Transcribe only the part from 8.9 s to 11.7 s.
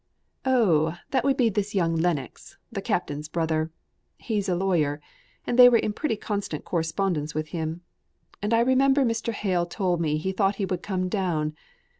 Mr. Hale told me he thought he would come down.